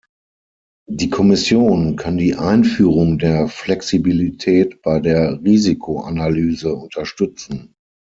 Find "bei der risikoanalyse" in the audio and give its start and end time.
4.81-6.73